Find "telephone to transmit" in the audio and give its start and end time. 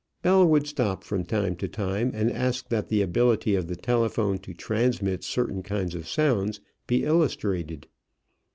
3.75-5.23